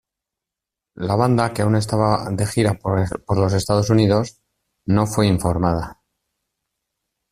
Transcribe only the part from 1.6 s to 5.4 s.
aún estaba de gira por los Estados Unidos, no fue